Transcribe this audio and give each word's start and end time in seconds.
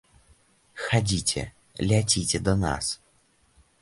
Хадзіце, 0.85 1.43
ляціце 1.91 2.37
да 2.49 2.57
нас. 2.67 2.85